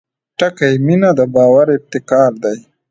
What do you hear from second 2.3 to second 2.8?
دی.